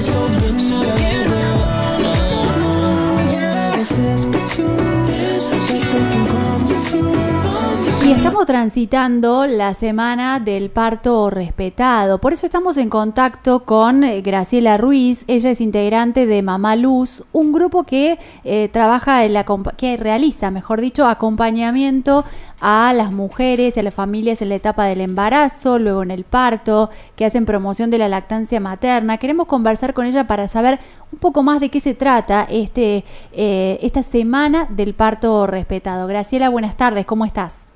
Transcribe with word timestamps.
So 0.00 0.28
zo. 0.60 1.07
Estamos 8.18 8.46
transitando 8.46 9.46
la 9.46 9.74
semana 9.74 10.40
del 10.40 10.70
parto 10.70 11.30
respetado. 11.30 12.20
Por 12.20 12.32
eso 12.32 12.46
estamos 12.46 12.76
en 12.76 12.90
contacto 12.90 13.64
con 13.64 14.02
eh, 14.02 14.22
Graciela 14.22 14.76
Ruiz. 14.76 15.22
Ella 15.28 15.50
es 15.50 15.60
integrante 15.60 16.26
de 16.26 16.42
Mamá 16.42 16.74
Luz, 16.74 17.22
un 17.30 17.52
grupo 17.52 17.84
que 17.84 18.18
eh, 18.42 18.68
trabaja 18.72 19.24
en 19.24 19.34
la 19.34 19.46
que 19.76 19.96
realiza, 19.96 20.50
mejor 20.50 20.80
dicho, 20.80 21.06
acompañamiento 21.06 22.24
a 22.60 22.92
las 22.92 23.12
mujeres, 23.12 23.78
a 23.78 23.84
las 23.84 23.94
familias 23.94 24.42
en 24.42 24.48
la 24.48 24.56
etapa 24.56 24.86
del 24.86 25.00
embarazo, 25.00 25.78
luego 25.78 26.02
en 26.02 26.10
el 26.10 26.24
parto, 26.24 26.90
que 27.14 27.24
hacen 27.24 27.46
promoción 27.46 27.88
de 27.88 27.98
la 27.98 28.08
lactancia 28.08 28.58
materna. 28.58 29.18
Queremos 29.18 29.46
conversar 29.46 29.94
con 29.94 30.06
ella 30.06 30.26
para 30.26 30.48
saber 30.48 30.80
un 31.12 31.20
poco 31.20 31.44
más 31.44 31.60
de 31.60 31.68
qué 31.68 31.78
se 31.78 31.94
trata 31.94 32.48
este, 32.50 33.04
eh, 33.32 33.78
esta 33.80 34.02
semana 34.02 34.66
del 34.70 34.94
parto 34.94 35.46
respetado. 35.46 36.08
Graciela, 36.08 36.48
buenas 36.48 36.76
tardes, 36.76 37.06
¿cómo 37.06 37.24
estás? 37.24 37.67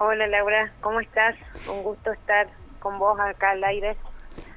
Hola 0.00 0.28
Laura, 0.28 0.70
¿cómo 0.80 1.00
estás? 1.00 1.34
Un 1.68 1.82
gusto 1.82 2.12
estar 2.12 2.46
con 2.78 3.00
vos 3.00 3.18
acá 3.18 3.50
al 3.50 3.64
aire. 3.64 3.96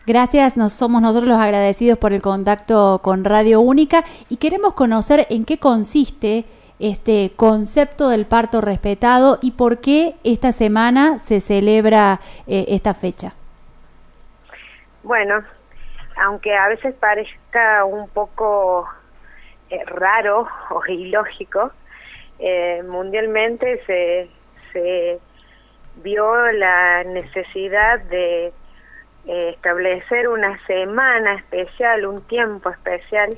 Gracias, 0.05 0.55
nos 0.55 0.71
somos 0.71 1.01
nosotros 1.01 1.27
los 1.27 1.39
agradecidos 1.39 1.97
por 1.97 2.13
el 2.13 2.21
contacto 2.21 2.99
con 3.01 3.23
Radio 3.23 3.59
Única 3.59 4.03
y 4.29 4.37
queremos 4.37 4.75
conocer 4.75 5.25
en 5.31 5.45
qué 5.45 5.57
consiste 5.57 6.45
este 6.77 7.31
concepto 7.35 8.09
del 8.09 8.27
parto 8.27 8.61
respetado 8.61 9.39
y 9.41 9.53
por 9.53 9.81
qué 9.81 10.13
esta 10.23 10.51
semana 10.51 11.17
se 11.17 11.39
celebra 11.39 12.19
eh, 12.45 12.65
esta 12.67 12.93
fecha. 12.93 13.33
Bueno, 15.01 15.43
aunque 16.23 16.55
a 16.55 16.67
veces 16.67 16.93
parezca 16.93 17.83
un 17.85 18.07
poco 18.09 18.87
eh, 19.71 19.83
raro 19.85 20.47
o 20.69 20.85
ilógico, 20.87 21.71
eh, 22.37 22.83
mundialmente 22.87 23.83
se, 23.87 24.29
se 24.71 25.19
vio 26.01 26.51
la 26.51 27.03
necesidad 27.03 27.99
de 28.01 28.47
eh, 28.47 29.49
establecer 29.49 30.27
una 30.27 30.59
semana 30.65 31.35
especial, 31.35 32.05
un 32.05 32.21
tiempo 32.27 32.69
especial, 32.69 33.37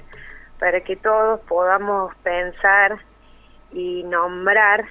para 0.59 0.81
que 0.81 0.95
todos 0.95 1.41
podamos 1.41 2.15
pensar 2.23 2.97
y 3.71 4.03
nombrar 4.03 4.85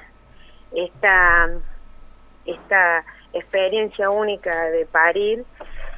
esta, 0.75 1.51
esta 2.45 3.05
experiencia 3.33 4.11
única 4.11 4.65
de 4.71 4.87
parir 4.87 5.45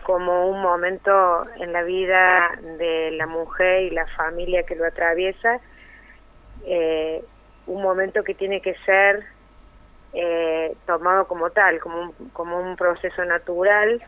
como 0.04 0.48
un 0.48 0.60
momento 0.60 1.46
en 1.56 1.72
la 1.72 1.82
vida 1.82 2.50
de 2.78 3.10
la 3.12 3.26
mujer 3.26 3.84
y 3.84 3.90
la 3.90 4.06
familia 4.08 4.62
que 4.64 4.76
lo 4.76 4.86
atraviesa, 4.86 5.60
eh, 6.66 7.24
un 7.66 7.82
momento 7.82 8.22
que 8.22 8.34
tiene 8.34 8.60
que 8.60 8.74
ser 8.84 9.24
eh, 10.14 10.76
tomado 10.86 11.26
como 11.26 11.50
tal, 11.50 11.80
como 11.80 12.00
un, 12.02 12.12
como 12.30 12.58
un 12.58 12.76
proceso 12.76 13.24
natural 13.24 14.02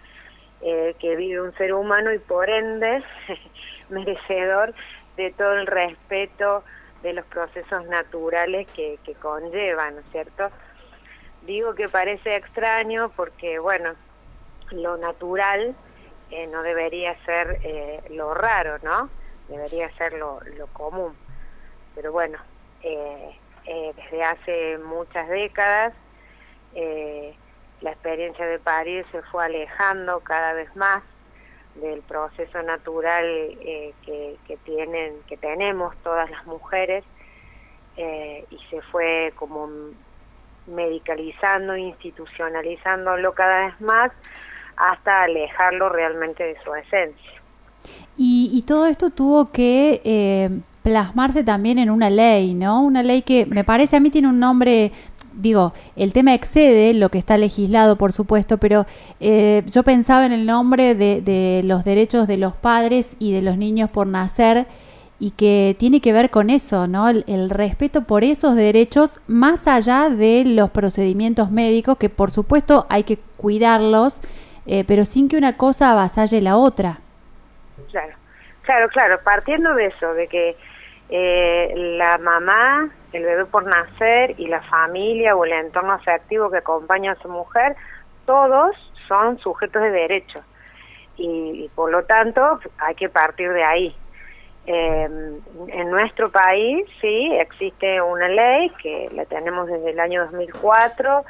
eh, 0.63 0.95
que 0.99 1.17
vive 1.17 1.41
un 1.41 1.53
ser 1.55 1.75
humano 1.75 2.13
y 2.13 2.19
por 2.19 2.49
ende 2.49 3.03
merecedor 3.91 4.75
de 5.17 5.31
todo 5.33 5.53
el 5.55 5.67
respeto 5.67 6.65
de 7.03 7.13
los 7.13 7.25
procesos 7.27 7.87
naturales 7.87 8.67
que, 8.73 8.99
que 9.05 9.15
conllevan, 9.15 9.95
¿no 9.95 10.01
es 10.01 10.11
cierto? 10.11 10.51
Digo 11.43 11.75
que 11.75 11.89
parece 11.89 12.37
extraño 12.37 13.11
porque, 13.11 13.59
bueno, 13.59 13.95
lo 14.71 14.97
natural 14.97 15.75
eh, 16.31 16.47
no 16.49 16.63
debería 16.63 17.17
ser 17.25 17.61
eh, 17.63 18.03
lo 18.11 18.35
raro, 18.35 18.79
¿no? 18.83 19.09
Debería 19.49 19.89
ser 19.97 20.15
lo, 20.15 20.41
lo 20.57 20.67
común. 20.69 21.15
Pero 21.95 22.11
bueno, 22.13 22.39
eh, 22.83 23.39
eh, 23.67 23.93
desde 23.97 24.25
hace 24.25 24.79
muchas 24.79 25.29
décadas. 25.29 25.93
Eh, 26.75 27.35
la 27.81 27.91
experiencia 27.91 28.47
de 28.47 28.59
parir 28.59 29.05
se 29.07 29.23
fue 29.23 29.45
alejando 29.45 30.21
cada 30.21 30.53
vez 30.53 30.75
más 30.77 31.03
del 31.75 32.01
proceso 32.03 32.63
natural 32.63 33.25
eh, 33.25 33.93
que, 34.05 34.37
que, 34.47 34.57
tienen, 34.59 35.21
que 35.27 35.37
tenemos 35.37 35.95
todas 36.03 36.31
las 36.31 36.47
mujeres 36.47 37.05
y 37.99 38.59
se 38.69 38.83
fue 38.93 39.33
como 39.37 39.71
medicalizando, 40.67 41.77
institucionalizándolo 41.79 43.33
cada 43.33 43.67
vez 43.67 43.81
más 43.81 44.13
hasta 44.77 45.23
alejarlo 45.23 45.89
realmente 45.89 46.45
de 46.45 46.63
su 46.63 46.75
esencia. 46.75 47.36
Y, 48.19 48.51
y 48.53 48.63
todo 48.63 48.87
esto 48.87 49.11
tuvo 49.11 49.51
que 49.51 50.01
eh, 50.05 50.61
plasmarse 50.83 51.45
también 51.45 51.79
en 51.79 51.91
una 51.91 52.09
ley, 52.09 52.55
¿no? 52.55 52.83
Una 52.83 53.03
ley 53.03 53.23
que 53.23 53.45
me 53.47 53.65
parece 53.65 53.97
a 53.97 54.01
mí 54.01 54.11
tiene 54.11 54.29
un 54.29 54.39
nombre 54.39 54.93
digo, 55.37 55.73
el 55.97 56.13
tema 56.13 56.35
excede 56.35 56.95
lo 56.95 57.11
que 57.11 57.19
está 57.19 57.39
legislado, 57.39 57.97
por 57.97 58.13
supuesto, 58.13 58.59
pero 58.59 58.87
eh, 59.21 59.63
yo 59.71 59.83
pensaba 59.83 60.27
en 60.27 60.33
el 60.33 60.47
nombre 60.47 60.95
de, 60.95 61.61
los 61.65 61.85
derechos 61.85 62.27
de 62.27 62.39
los 62.39 62.55
padres 62.55 63.17
y 63.19 63.33
de 63.33 63.43
los 63.43 63.57
niños 63.57 63.91
por 63.91 64.07
nacer 64.07 64.67
y 65.19 65.31
que 65.31 65.77
tiene 65.79 66.01
que 66.01 66.13
ver 66.13 66.31
con 66.31 66.51
eso, 66.51 66.87
¿no? 66.87 67.09
El, 67.09 67.25
el, 67.27 67.49
respeto 67.49 68.03
por 68.03 68.23
esos 68.23 68.55
derechos 68.55 69.21
más 69.27 69.67
allá 69.67 70.11
de 70.11 70.45
los 70.45 70.71
procedimientos 70.71 71.51
médicos, 71.51 71.97
que 71.97 72.11
por 72.11 72.31
supuesto 72.31 72.87
hay 72.91 73.05
que 73.05 73.19
cuidarlos, 73.37 74.21
eh, 74.67 74.85
pero 74.87 75.05
sin 75.05 75.29
que 75.29 75.39
una 75.39 75.57
cosa 75.57 75.93
avasalle 75.93 76.41
la 76.43 76.57
otra. 76.57 77.01
Claro, 77.91 78.15
claro, 78.63 78.89
claro, 78.89 79.21
partiendo 79.23 79.75
de 79.75 79.87
eso, 79.87 80.15
de 80.15 80.27
que 80.29 80.57
eh, 81.09 81.73
la 81.99 82.19
mamá, 82.19 82.91
el 83.13 83.25
bebé 83.25 83.45
por 83.47 83.65
nacer 83.65 84.35
y 84.39 84.49
la 84.49 84.61
familia 84.63 85.37
o 85.37 85.45
el 85.45 85.53
entorno 85.53 85.93
afectivo 85.93 86.51
que 86.51 86.59
acompaña 86.59 87.13
a 87.13 87.17
su 87.17 87.29
mujer, 87.29 87.77
todos 88.25 88.75
son 89.07 89.39
sujetos 89.39 89.83
de 89.83 89.91
derecho 89.91 90.41
y, 91.17 91.71
por 91.75 91.91
lo 91.91 92.05
tanto 92.05 92.61
hay 92.79 92.95
que 92.95 93.09
partir 93.09 93.53
de 93.53 93.65
ahí. 93.65 93.97
Eh, 94.67 95.09
en 95.69 95.91
nuestro 95.91 96.31
país 96.31 96.85
sí 97.01 97.31
existe 97.41 98.03
una 98.03 98.27
ley 98.29 98.71
que 98.83 99.09
la 99.13 99.25
tenemos 99.27 99.69
desde 99.69 99.91
el 99.91 100.01
año 100.01 100.25
2004, 100.25 101.25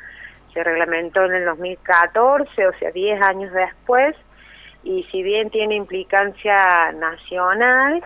se 0.54 0.64
reglamentó 0.64 1.22
en 1.26 1.34
el 1.34 1.44
2014, 1.44 2.66
o 2.66 2.72
sea, 2.78 2.90
10 2.90 3.20
años 3.28 3.52
después, 3.52 4.16
y 4.86 5.02
si 5.10 5.22
bien 5.22 5.50
tiene 5.50 5.74
implicancia 5.74 6.92
nacional, 6.92 8.04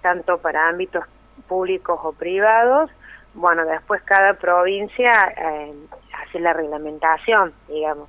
tanto 0.00 0.38
para 0.38 0.68
ámbitos 0.68 1.04
públicos 1.46 1.98
o 2.02 2.12
privados, 2.12 2.90
bueno, 3.34 3.64
después 3.64 4.02
cada 4.02 4.34
provincia 4.34 5.10
eh, 5.36 5.74
hace 6.22 6.40
la 6.40 6.52
reglamentación, 6.52 7.52
digamos. 7.68 8.08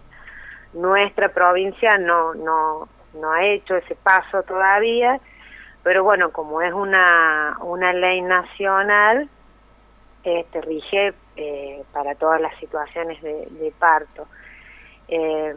Nuestra 0.74 1.30
provincia 1.30 1.98
no, 1.98 2.34
no, 2.34 2.90
no 3.14 3.32
ha 3.32 3.46
hecho 3.46 3.76
ese 3.76 3.96
paso 3.96 4.44
todavía, 4.44 5.20
pero 5.84 6.04
bueno, 6.04 6.32
como 6.32 6.62
es 6.62 6.74
una, 6.74 7.58
una 7.62 7.94
ley 7.94 8.22
nacional, 8.22 9.30
este, 10.24 10.62
rige 10.62 11.14
eh, 11.36 11.84
para 11.92 12.16
todas 12.16 12.42
las 12.42 12.58
situaciones 12.58 13.22
de, 13.22 13.48
de 13.50 13.72
parto. 13.78 14.28
Eh, 15.08 15.56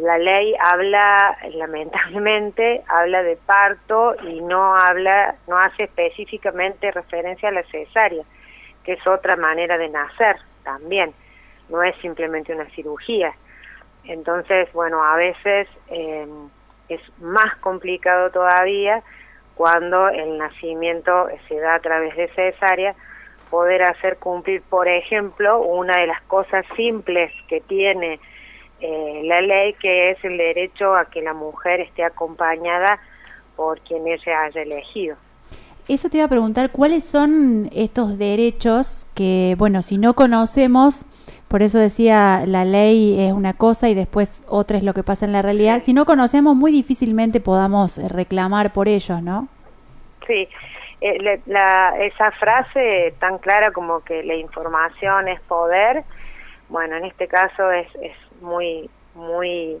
la 0.00 0.16
ley 0.16 0.54
habla, 0.58 1.36
lamentablemente, 1.52 2.82
habla 2.88 3.22
de 3.22 3.36
parto 3.36 4.14
y 4.22 4.40
no 4.40 4.74
habla, 4.74 5.36
no 5.46 5.58
hace 5.58 5.84
específicamente 5.84 6.90
referencia 6.90 7.50
a 7.50 7.52
la 7.52 7.62
cesárea, 7.64 8.24
que 8.82 8.94
es 8.94 9.06
otra 9.06 9.36
manera 9.36 9.76
de 9.76 9.88
nacer 9.88 10.36
también, 10.64 11.12
no 11.68 11.82
es 11.82 11.94
simplemente 11.96 12.54
una 12.54 12.68
cirugía. 12.70 13.32
Entonces, 14.04 14.72
bueno, 14.72 15.04
a 15.04 15.16
veces 15.16 15.68
eh, 15.88 16.26
es 16.88 17.00
más 17.18 17.54
complicado 17.56 18.30
todavía 18.30 19.02
cuando 19.54 20.08
el 20.08 20.38
nacimiento 20.38 21.28
se 21.46 21.60
da 21.60 21.74
a 21.74 21.80
través 21.80 22.16
de 22.16 22.28
cesárea, 22.28 22.94
poder 23.50 23.82
hacer 23.82 24.16
cumplir, 24.16 24.62
por 24.62 24.88
ejemplo, 24.88 25.60
una 25.60 26.00
de 26.00 26.06
las 26.06 26.22
cosas 26.22 26.64
simples 26.74 27.30
que 27.48 27.60
tiene 27.60 28.18
eh, 28.80 29.22
la 29.24 29.40
ley 29.40 29.74
que 29.74 30.10
es 30.10 30.24
el 30.24 30.36
derecho 30.36 30.94
a 30.94 31.06
que 31.06 31.22
la 31.22 31.34
mujer 31.34 31.80
esté 31.80 32.04
acompañada 32.04 33.00
por 33.56 33.80
quien 33.80 34.06
ella 34.06 34.44
haya 34.44 34.62
elegido. 34.62 35.16
Eso 35.88 36.08
te 36.08 36.18
iba 36.18 36.26
a 36.26 36.28
preguntar, 36.28 36.70
¿cuáles 36.70 37.02
son 37.02 37.68
estos 37.72 38.16
derechos 38.16 39.08
que, 39.14 39.56
bueno, 39.58 39.82
si 39.82 39.98
no 39.98 40.14
conocemos, 40.14 41.04
por 41.48 41.62
eso 41.62 41.78
decía, 41.78 42.44
la 42.46 42.64
ley 42.64 43.20
es 43.20 43.32
una 43.32 43.54
cosa 43.54 43.88
y 43.88 43.94
después 43.94 44.44
otra 44.48 44.76
es 44.76 44.84
lo 44.84 44.94
que 44.94 45.02
pasa 45.02 45.26
en 45.26 45.32
la 45.32 45.42
realidad, 45.42 45.80
si 45.80 45.92
no 45.92 46.06
conocemos 46.06 46.54
muy 46.54 46.70
difícilmente 46.70 47.40
podamos 47.40 47.98
reclamar 48.08 48.72
por 48.72 48.86
ellos, 48.86 49.20
¿no? 49.20 49.48
Sí, 50.28 50.48
eh, 51.00 51.18
la, 51.20 51.38
la, 51.46 52.04
esa 52.04 52.30
frase 52.32 53.12
tan 53.18 53.38
clara 53.38 53.72
como 53.72 54.04
que 54.04 54.22
la 54.22 54.36
información 54.36 55.26
es 55.26 55.40
poder, 55.40 56.04
bueno, 56.68 56.96
en 56.96 57.04
este 57.04 57.26
caso 57.26 57.70
es, 57.72 57.88
es 57.96 58.12
muy, 58.40 58.90
muy 59.14 59.80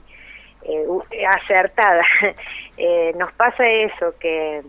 eh, 0.62 0.86
acertada. 1.26 2.02
eh, 2.76 3.12
nos 3.16 3.32
pasa 3.32 3.66
eso, 3.66 4.14
que, 4.18 4.62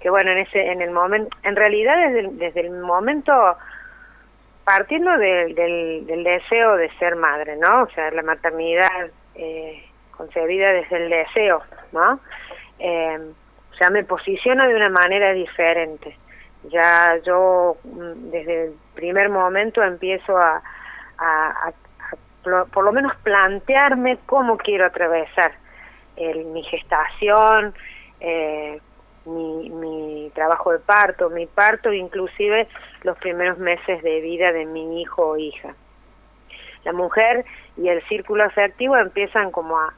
que 0.00 0.10
bueno, 0.10 0.30
en, 0.32 0.38
ese, 0.38 0.72
en 0.72 0.82
el 0.82 0.90
momento, 0.90 1.36
en 1.42 1.56
realidad 1.56 1.96
desde 1.96 2.20
el, 2.20 2.38
desde 2.38 2.60
el 2.60 2.70
momento, 2.70 3.32
partiendo 4.64 5.16
del, 5.18 5.54
del, 5.54 6.24
deseo 6.24 6.76
de 6.76 6.90
ser 6.98 7.16
madre, 7.16 7.56
¿no? 7.56 7.82
O 7.82 7.90
sea, 7.90 8.10
la 8.10 8.22
maternidad 8.22 9.10
eh, 9.34 9.84
concebida 10.16 10.72
desde 10.72 10.96
el 10.96 11.10
deseo, 11.10 11.62
¿no? 11.92 12.20
Eh, 12.78 13.32
o 13.88 13.90
me 13.90 14.04
posiciono 14.04 14.68
de 14.68 14.74
una 14.74 14.90
manera 14.90 15.32
diferente. 15.32 16.16
Ya 16.64 17.18
yo 17.24 17.76
mm, 17.82 18.30
desde 18.30 18.64
el 18.66 18.74
primer 18.94 19.28
momento 19.28 19.82
empiezo 19.82 20.36
a, 20.36 20.62
a, 21.18 21.72
por 22.42 22.84
lo 22.84 22.92
menos 22.92 23.14
plantearme 23.22 24.18
cómo 24.26 24.56
quiero 24.56 24.86
atravesar 24.86 25.52
mi 26.16 26.62
gestación, 26.64 27.74
eh, 28.20 28.80
mi, 29.24 29.70
mi 29.70 30.30
trabajo 30.34 30.72
de 30.72 30.78
parto, 30.80 31.30
mi 31.30 31.46
parto, 31.46 31.92
inclusive 31.92 32.68
los 33.02 33.16
primeros 33.18 33.58
meses 33.58 34.02
de 34.02 34.20
vida 34.20 34.52
de 34.52 34.66
mi 34.66 35.00
hijo 35.00 35.30
o 35.30 35.36
hija. 35.36 35.74
La 36.84 36.92
mujer 36.92 37.44
y 37.76 37.88
el 37.88 38.02
círculo 38.08 38.44
afectivo 38.44 38.96
empiezan 38.96 39.50
como 39.50 39.78
a, 39.78 39.94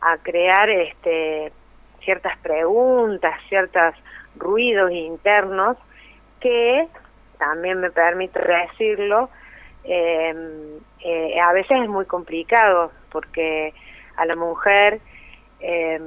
a 0.00 0.16
crear 0.18 0.70
este 0.70 1.52
ciertas 2.00 2.36
preguntas, 2.38 3.38
ciertos 3.48 3.94
ruidos 4.34 4.90
internos 4.90 5.76
que 6.40 6.88
también 7.38 7.80
me 7.80 7.90
permite 7.90 8.40
decirlo, 8.40 9.28
eh, 9.84 10.78
eh, 11.00 11.40
a 11.40 11.52
veces 11.52 11.82
es 11.82 11.88
muy 11.88 12.06
complicado 12.06 12.92
porque 13.10 13.74
a 14.16 14.24
la 14.26 14.36
mujer 14.36 15.00
eh, 15.60 16.00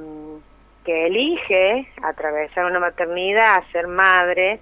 que 0.85 1.07
elige 1.07 1.87
atravesar 2.03 2.65
una 2.65 2.79
maternidad, 2.79 3.63
ser 3.71 3.87
madre, 3.87 4.59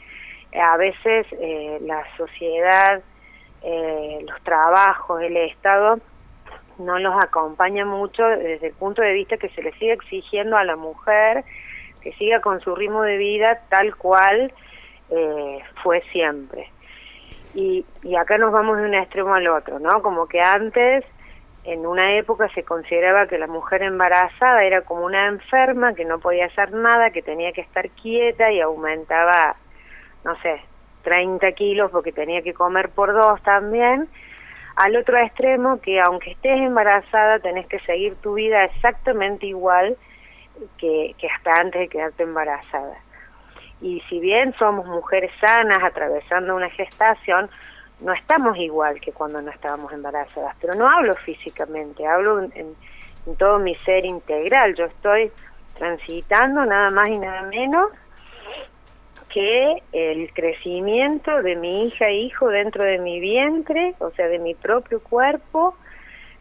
a 0.59 0.77
veces 0.77 1.27
eh, 1.31 1.79
la 1.81 2.03
sociedad, 2.15 3.01
eh, 3.63 4.25
los 4.27 4.41
trabajos, 4.43 5.21
el 5.21 5.35
Estado 5.37 5.99
no 6.79 6.97
los 6.99 7.15
acompaña 7.23 7.85
mucho 7.85 8.23
desde 8.23 8.67
el 8.67 8.73
punto 8.73 9.01
de 9.01 9.13
vista 9.13 9.37
que 9.37 9.49
se 9.49 9.61
le 9.61 9.71
sigue 9.73 9.93
exigiendo 9.93 10.57
a 10.57 10.63
la 10.63 10.75
mujer 10.75 11.43
que 12.01 12.11
siga 12.13 12.41
con 12.41 12.59
su 12.61 12.75
ritmo 12.75 13.03
de 13.03 13.17
vida 13.17 13.61
tal 13.69 13.95
cual 13.95 14.51
eh, 15.09 15.59
fue 15.81 16.01
siempre. 16.11 16.69
Y, 17.53 17.85
y 18.01 18.15
acá 18.15 18.37
nos 18.37 18.51
vamos 18.51 18.77
de 18.77 18.85
un 18.85 18.93
extremo 18.95 19.33
al 19.33 19.47
otro, 19.47 19.79
¿no? 19.79 20.01
Como 20.01 20.27
que 20.27 20.41
antes, 20.41 21.05
en 21.63 21.85
una 21.85 22.15
época, 22.17 22.49
se 22.55 22.63
consideraba 22.63 23.27
que 23.27 23.37
la 23.37 23.47
mujer 23.47 23.83
embarazada 23.83 24.63
era 24.63 24.81
como 24.81 25.05
una 25.05 25.27
enferma, 25.27 25.93
que 25.93 26.05
no 26.05 26.19
podía 26.19 26.45
hacer 26.45 26.71
nada, 26.73 27.11
que 27.11 27.21
tenía 27.21 27.51
que 27.51 27.61
estar 27.61 27.89
quieta 27.89 28.51
y 28.51 28.59
aumentaba, 28.59 29.55
no 30.23 30.35
sé, 30.41 30.61
30 31.03 31.51
kilos 31.51 31.91
porque 31.91 32.11
tenía 32.11 32.41
que 32.41 32.53
comer 32.53 32.89
por 32.89 33.13
dos 33.13 33.41
también 33.43 34.07
al 34.75 34.95
otro 34.95 35.17
extremo 35.19 35.79
que 35.81 35.99
aunque 36.01 36.31
estés 36.31 36.59
embarazada 36.59 37.39
tenés 37.39 37.67
que 37.67 37.79
seguir 37.79 38.15
tu 38.15 38.35
vida 38.35 38.63
exactamente 38.65 39.45
igual 39.45 39.97
que, 40.77 41.13
que 41.17 41.27
hasta 41.27 41.59
antes 41.59 41.81
de 41.81 41.87
quedarte 41.89 42.23
embarazada. 42.23 42.97
Y 43.83 44.01
si 44.07 44.21
bien 44.21 44.55
somos 44.57 44.87
mujeres 44.87 45.29
sanas 45.41 45.83
atravesando 45.83 46.55
una 46.55 46.69
gestación, 46.69 47.49
no 47.99 48.13
estamos 48.13 48.57
igual 48.57 49.01
que 49.01 49.11
cuando 49.11 49.41
no 49.41 49.51
estábamos 49.51 49.91
embarazadas. 49.91 50.55
Pero 50.61 50.73
no 50.73 50.89
hablo 50.89 51.15
físicamente, 51.17 52.07
hablo 52.07 52.39
en, 52.41 52.75
todo 53.37 53.59
mi 53.59 53.75
ser 53.75 54.05
integral. 54.05 54.73
Yo 54.75 54.85
estoy 54.85 55.31
transitando 55.77 56.65
nada 56.65 56.91
más 56.91 57.09
y 57.09 57.17
nada 57.17 57.41
menos 57.43 57.91
que 59.27 59.83
el 59.91 60.31
crecimiento 60.33 61.41
de 61.41 61.57
mi 61.57 61.87
hija 61.87 62.07
e 62.07 62.21
hijo 62.21 62.47
dentro 62.47 62.85
de 62.85 62.99
mi 62.99 63.19
vientre, 63.19 63.95
o 63.99 64.11
sea, 64.11 64.27
de 64.27 64.39
mi 64.39 64.55
propio 64.55 65.01
cuerpo, 65.03 65.75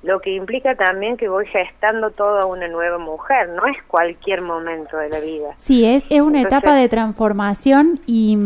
lo 0.02 0.20
que 0.20 0.34
implica 0.34 0.74
también 0.74 1.16
que 1.16 1.28
voy 1.28 1.46
gestando 1.46 2.10
toda 2.10 2.46
una 2.46 2.66
nueva 2.68 2.98
mujer, 2.98 3.50
no 3.50 3.66
es 3.66 3.76
cualquier 3.86 4.42
momento 4.42 4.96
de 4.96 5.08
la 5.08 5.20
vida. 5.20 5.54
Sí, 5.58 5.84
es, 5.84 6.04
es 6.10 6.20
una 6.20 6.40
etapa 6.42 6.74
de 6.74 6.88
transformación 6.88 8.00
y, 8.06 8.36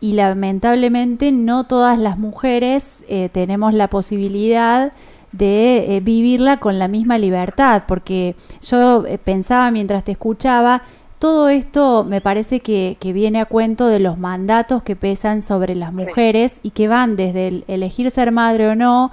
y, 0.00 0.12
lamentablemente 0.12 1.32
no 1.32 1.64
todas 1.64 1.98
las 1.98 2.18
mujeres 2.18 3.04
eh, 3.08 3.30
tenemos 3.30 3.72
la 3.72 3.88
posibilidad 3.88 4.92
de 5.32 5.96
eh, 5.96 6.00
vivirla 6.00 6.58
con 6.58 6.78
la 6.78 6.88
misma 6.88 7.16
libertad, 7.16 7.84
porque 7.88 8.34
yo 8.60 9.06
eh, 9.06 9.18
pensaba 9.18 9.70
mientras 9.70 10.04
te 10.04 10.12
escuchaba, 10.12 10.82
todo 11.18 11.48
esto 11.48 12.04
me 12.04 12.20
parece 12.20 12.60
que, 12.60 12.96
que, 13.00 13.12
viene 13.12 13.40
a 13.40 13.46
cuento 13.46 13.88
de 13.88 13.98
los 13.98 14.18
mandatos 14.18 14.82
que 14.82 14.94
pesan 14.94 15.42
sobre 15.42 15.74
las 15.74 15.92
mujeres 15.92 16.60
y 16.62 16.70
que 16.70 16.86
van 16.86 17.16
desde 17.16 17.48
el 17.48 17.64
elegir 17.66 18.10
ser 18.10 18.30
madre 18.30 18.68
o 18.68 18.74
no 18.74 19.10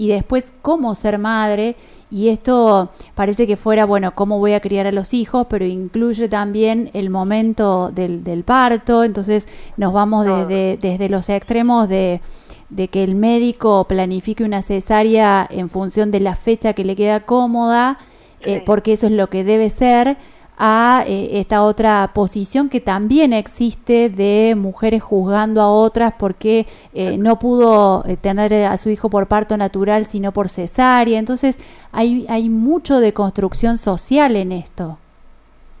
y 0.00 0.08
después 0.08 0.54
cómo 0.62 0.94
ser 0.94 1.18
madre. 1.18 1.76
Y 2.08 2.30
esto 2.30 2.90
parece 3.14 3.46
que 3.46 3.58
fuera, 3.58 3.84
bueno, 3.84 4.14
cómo 4.14 4.38
voy 4.38 4.54
a 4.54 4.60
criar 4.60 4.86
a 4.86 4.92
los 4.92 5.12
hijos, 5.12 5.46
pero 5.50 5.66
incluye 5.66 6.26
también 6.26 6.88
el 6.94 7.10
momento 7.10 7.90
del, 7.90 8.24
del 8.24 8.42
parto, 8.42 9.04
entonces 9.04 9.46
nos 9.76 9.92
vamos 9.92 10.24
desde, 10.24 10.78
desde 10.78 11.10
los 11.10 11.28
extremos 11.28 11.86
de, 11.86 12.22
de 12.70 12.88
que 12.88 13.04
el 13.04 13.14
médico 13.14 13.84
planifique 13.86 14.42
una 14.42 14.62
cesárea 14.62 15.46
en 15.50 15.68
función 15.68 16.10
de 16.10 16.20
la 16.20 16.34
fecha 16.34 16.72
que 16.72 16.86
le 16.86 16.96
queda 16.96 17.20
cómoda, 17.20 17.98
eh, 18.40 18.62
porque 18.64 18.94
eso 18.94 19.06
es 19.06 19.12
lo 19.12 19.28
que 19.28 19.44
debe 19.44 19.68
ser, 19.68 20.16
a 20.62 21.04
eh, 21.06 21.40
esta 21.40 21.62
otra 21.62 22.10
posición 22.12 22.68
que 22.68 22.82
también 22.82 23.32
existe 23.32 24.10
de 24.10 24.54
mujeres 24.54 25.02
juzgando 25.02 25.62
a 25.62 25.72
otras 25.72 26.12
porque 26.18 26.66
eh, 26.92 27.16
no 27.16 27.38
pudo 27.38 28.04
eh, 28.06 28.18
tener 28.18 28.52
a 28.66 28.76
su 28.76 28.90
hijo 28.90 29.08
por 29.08 29.26
parto 29.26 29.56
natural 29.56 30.04
sino 30.04 30.32
por 30.32 30.50
cesárea. 30.50 31.18
Entonces 31.18 31.58
hay, 31.92 32.26
hay 32.28 32.50
mucho 32.50 33.00
de 33.00 33.14
construcción 33.14 33.78
social 33.78 34.36
en 34.36 34.52
esto. 34.52 34.98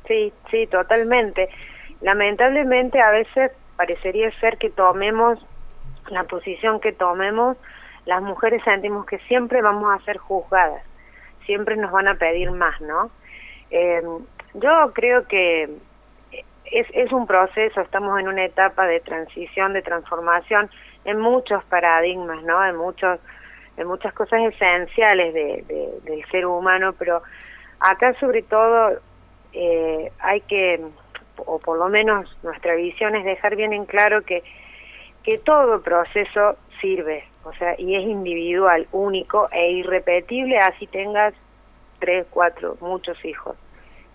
Sí, 0.08 0.32
sí, 0.50 0.66
totalmente. 0.66 1.50
Lamentablemente 2.00 3.02
a 3.02 3.10
veces 3.10 3.52
parecería 3.76 4.30
ser 4.40 4.56
que 4.56 4.70
tomemos 4.70 5.38
la 6.08 6.24
posición 6.24 6.80
que 6.80 6.92
tomemos, 6.92 7.58
las 8.06 8.22
mujeres 8.22 8.62
sentimos 8.64 9.04
que 9.04 9.18
siempre 9.28 9.60
vamos 9.60 9.92
a 9.92 10.02
ser 10.06 10.16
juzgadas, 10.16 10.82
siempre 11.44 11.76
nos 11.76 11.92
van 11.92 12.08
a 12.08 12.14
pedir 12.14 12.50
más, 12.50 12.80
¿no? 12.80 13.10
Eh, 13.70 14.02
yo 14.54 14.92
creo 14.94 15.26
que 15.26 15.68
es, 16.64 16.86
es 16.92 17.12
un 17.12 17.26
proceso, 17.26 17.80
estamos 17.80 18.18
en 18.20 18.28
una 18.28 18.44
etapa 18.44 18.86
de 18.86 19.00
transición, 19.00 19.72
de 19.72 19.82
transformación 19.82 20.70
en 21.04 21.18
muchos 21.18 21.64
paradigmas, 21.64 22.42
¿no? 22.42 22.64
En 22.64 22.76
muchos 22.76 23.18
en 23.76 23.86
muchas 23.86 24.12
cosas 24.12 24.40
esenciales 24.42 25.32
de, 25.32 25.64
del 26.04 26.24
ser 26.30 26.44
humano, 26.44 26.92
pero 26.98 27.22
acá 27.78 28.12
sobre 28.20 28.42
todo 28.42 29.00
eh, 29.54 30.12
hay 30.18 30.42
que, 30.42 30.84
o 31.38 31.58
por 31.58 31.78
lo 31.78 31.88
menos 31.88 32.24
nuestra 32.42 32.74
visión 32.74 33.16
es 33.16 33.24
dejar 33.24 33.56
bien 33.56 33.72
en 33.72 33.86
claro 33.86 34.22
que, 34.22 34.42
que 35.22 35.38
todo 35.38 35.80
proceso 35.80 36.56
sirve, 36.80 37.24
o 37.44 37.54
sea, 37.54 37.74
y 37.78 37.96
es 37.96 38.02
individual, 38.02 38.86
único 38.92 39.48
e 39.50 39.72
irrepetible, 39.72 40.58
así 40.58 40.86
tengas 40.86 41.32
tres, 42.00 42.26
cuatro, 42.30 42.76
muchos 42.80 43.24
hijos. 43.24 43.56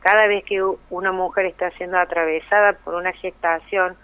Cada 0.05 0.27
vez 0.27 0.43
que 0.43 0.62
una 0.91 1.12
mujer 1.12 1.47
está 1.47 1.71
siendo 1.71 1.97
atravesada 1.97 2.74
por 2.74 2.93
una 2.93 3.12
gestación, 3.13 3.97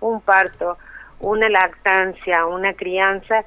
un 0.00 0.20
parto, 0.20 0.76
una 1.20 1.48
lactancia, 1.48 2.44
una 2.46 2.74
crianza, 2.74 3.44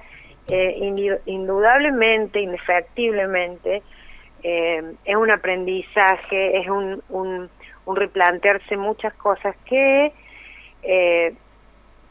eh, 0.48 1.20
indudablemente, 1.26 2.40
indefectiblemente, 2.40 3.84
eh, 4.42 4.94
es 5.04 5.16
un 5.18 5.32
aprendizaje, 5.32 6.58
es 6.62 6.70
un, 6.70 7.04
un, 7.10 7.50
un, 7.86 7.96
replantearse 7.98 8.78
muchas 8.78 9.14
cosas 9.16 9.54
que 9.66 10.14
eh, 10.84 11.36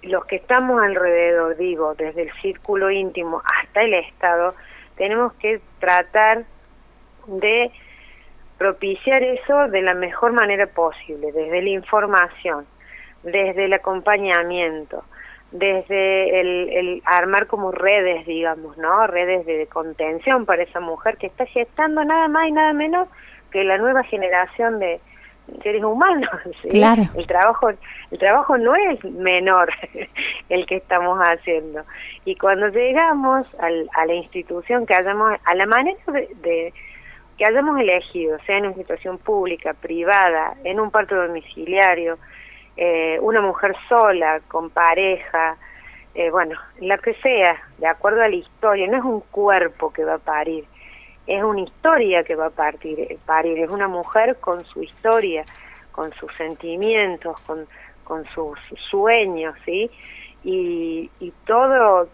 los 0.02 0.26
que 0.26 0.36
estamos 0.36 0.82
alrededor, 0.82 1.56
digo, 1.56 1.94
desde 1.94 2.24
el 2.24 2.32
círculo 2.42 2.90
íntimo 2.90 3.40
hasta 3.62 3.80
el 3.80 3.94
Estado, 3.94 4.54
tenemos 4.96 5.32
que 5.36 5.58
tratar 5.80 6.44
de 7.28 7.72
propiciar 8.58 9.22
eso 9.22 9.68
de 9.68 9.82
la 9.82 9.94
mejor 9.94 10.32
manera 10.32 10.66
posible, 10.66 11.32
desde 11.32 11.62
la 11.62 11.70
información, 11.70 12.66
desde 13.22 13.66
el 13.66 13.72
acompañamiento, 13.72 15.04
desde 15.52 16.40
el, 16.40 17.02
armar 17.04 17.46
como 17.46 17.70
redes, 17.70 18.26
digamos, 18.26 18.76
¿no? 18.78 19.06
Redes 19.06 19.46
de, 19.46 19.66
contención 19.66 20.46
para 20.46 20.62
esa 20.62 20.80
mujer 20.80 21.16
que 21.18 21.26
está 21.26 21.46
gestando 21.46 22.04
nada 22.04 22.28
más 22.28 22.48
y 22.48 22.52
nada 22.52 22.72
menos 22.72 23.08
que 23.50 23.64
la 23.64 23.78
nueva 23.78 24.02
generación 24.04 24.78
de 24.78 25.00
seres 25.62 25.84
humanos. 25.84 26.30
Claro. 26.70 27.02
El 27.14 27.26
trabajo, 27.26 27.68
el 27.70 28.18
trabajo 28.18 28.58
no 28.58 28.74
es 28.74 29.02
menor 29.04 29.72
el 30.48 30.66
que 30.66 30.76
estamos 30.76 31.18
haciendo. 31.20 31.84
Y 32.24 32.36
cuando 32.36 32.68
llegamos 32.68 33.46
al, 33.60 33.88
a 33.94 34.04
la 34.06 34.14
institución 34.14 34.84
que 34.84 34.94
hayamos, 34.94 35.38
a 35.44 35.54
la 35.54 35.66
manera 35.66 35.98
de 36.42 36.72
que 37.36 37.44
hayamos 37.44 37.78
elegido, 37.78 38.38
sea 38.46 38.58
en 38.58 38.66
una 38.66 38.76
situación 38.76 39.18
pública, 39.18 39.74
privada, 39.74 40.54
en 40.64 40.80
un 40.80 40.90
parto 40.90 41.14
domiciliario, 41.14 42.18
eh, 42.76 43.18
una 43.20 43.40
mujer 43.40 43.74
sola, 43.88 44.40
con 44.48 44.70
pareja, 44.70 45.56
eh, 46.14 46.30
bueno, 46.30 46.58
la 46.80 46.96
que 46.98 47.14
sea, 47.14 47.56
de 47.78 47.86
acuerdo 47.86 48.22
a 48.22 48.28
la 48.28 48.36
historia, 48.36 48.86
no 48.86 48.96
es 48.96 49.04
un 49.04 49.20
cuerpo 49.20 49.92
que 49.92 50.04
va 50.04 50.14
a 50.14 50.18
parir, 50.18 50.64
es 51.26 51.42
una 51.42 51.60
historia 51.60 52.24
que 52.24 52.34
va 52.34 52.46
a 52.46 52.50
partir, 52.50 53.18
parir, 53.26 53.58
es 53.58 53.70
una 53.70 53.88
mujer 53.88 54.36
con 54.40 54.64
su 54.64 54.82
historia, 54.82 55.44
con 55.92 56.12
sus 56.14 56.34
sentimientos, 56.36 57.38
con, 57.40 57.66
con 58.04 58.24
sus 58.26 58.58
sueños, 58.90 59.54
¿sí? 59.64 59.90
Y, 60.44 61.10
y 61.20 61.32
todo, 61.44 62.08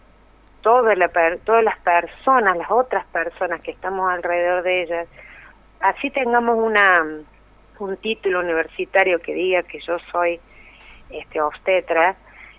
toda 0.63 0.95
la, 0.95 1.11
todas 1.45 1.65
las 1.65 1.79
personas, 1.79 2.57
las 2.57 2.71
otras 2.71 3.05
personas 3.07 3.61
que 3.61 3.73
estamos 3.73 4.11
alrededor 4.11 4.63
de 4.63 4.83
ellas, 4.83 5.09
así 5.81 6.11
tengamos 6.11 6.57
una 6.57 7.05
un 7.79 7.97
título 7.97 8.41
universitario 8.41 9.19
que 9.19 9.35
diga 9.35 9.65
que 9.65 9.81
yo 9.81 9.99
soy 10.13 10.41
este 11.11 11.41
obstetra, 11.41 12.15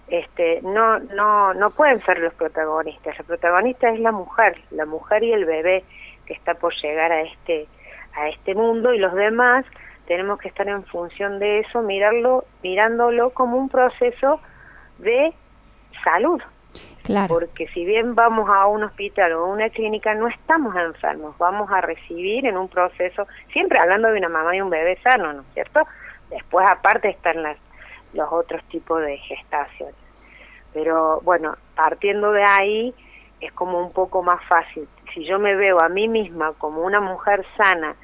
este 0.07 0.61
no 0.61 0.99
no 0.99 1.53
no 1.53 1.69
pueden 1.71 2.03
ser 2.03 2.19
los 2.19 2.33
protagonistas. 2.33 3.17
La 3.17 3.23
protagonista 3.23 3.89
es 3.89 3.99
la 3.99 4.11
mujer, 4.11 4.61
la 4.71 4.85
mujer 4.85 5.23
y 5.23 5.31
el 5.31 5.45
bebé 5.45 5.83
que 6.25 6.33
está 6.33 6.55
por 6.55 6.73
llegar 6.75 7.11
a 7.11 7.21
este 7.21 7.67
a 8.15 8.29
este 8.29 8.53
mundo 8.53 8.93
y 8.93 8.99
los 8.99 9.13
demás 9.13 9.65
tenemos 10.05 10.39
que 10.39 10.49
estar 10.49 10.67
en 10.67 10.83
función 10.85 11.39
de 11.39 11.59
eso, 11.59 11.81
mirarlo 11.81 12.45
mirándolo 12.61 13.29
como 13.29 13.57
un 13.57 13.69
proceso 13.69 14.41
de 14.99 15.33
salud, 16.03 16.41
Porque 17.27 17.67
si 17.67 17.85
bien 17.85 18.15
vamos 18.15 18.49
a 18.49 18.65
un 18.67 18.83
hospital 18.83 19.33
o 19.33 19.45
a 19.45 19.49
una 19.49 19.69
clínica, 19.69 20.13
no 20.15 20.27
estamos 20.27 20.75
enfermos, 20.75 21.37
vamos 21.37 21.69
a 21.71 21.81
recibir 21.81 22.45
en 22.45 22.57
un 22.57 22.69
proceso, 22.69 23.27
siempre 23.51 23.79
hablando 23.79 24.09
de 24.09 24.19
una 24.19 24.29
mamá 24.29 24.55
y 24.55 24.61
un 24.61 24.69
bebé 24.69 24.97
sano, 25.03 25.33
¿no 25.33 25.41
es 25.41 25.47
cierto? 25.53 25.81
Después 26.29 26.65
aparte 26.69 27.09
están 27.09 27.43
las, 27.43 27.57
los 28.13 28.31
otros 28.31 28.63
tipos 28.65 29.01
de 29.01 29.17
gestaciones. 29.17 29.95
Pero 30.73 31.21
bueno, 31.21 31.55
partiendo 31.75 32.31
de 32.31 32.43
ahí 32.43 32.93
es 33.41 33.51
como 33.51 33.79
un 33.79 33.91
poco 33.91 34.23
más 34.23 34.43
fácil. 34.45 34.87
Si 35.13 35.25
yo 35.25 35.39
me 35.39 35.55
veo 35.55 35.81
a 35.81 35.89
mí 35.89 36.07
misma 36.07 36.53
como 36.57 36.81
una 36.81 37.01
mujer 37.01 37.45
sana, 37.57 37.95